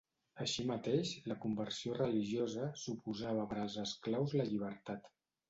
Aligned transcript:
Així 0.43 0.63
mateix, 0.69 1.11
la 1.31 1.37
conversió 1.43 1.97
religiosa 1.99 2.71
suposava 2.85 3.45
per 3.53 3.61
als 3.67 3.79
esclaus 3.85 4.35
la 4.43 4.51
llibertat. 4.51 5.09